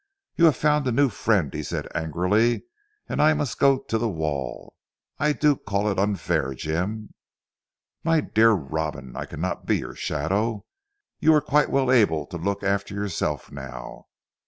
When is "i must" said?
3.21-3.59